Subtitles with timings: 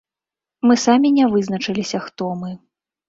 [0.67, 2.51] Мы самі не вызначыліся, хто мы.